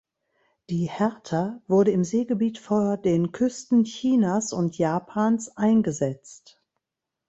Die 0.71 0.89
"Hertha" 0.89 1.61
wurde 1.67 1.91
im 1.91 2.03
Seegebiet 2.03 2.57
vor 2.57 2.97
den 2.97 3.31
Küsten 3.31 3.83
Chinas 3.83 4.51
und 4.51 4.79
Japans 4.79 5.49
eingesetzt. 5.57 6.59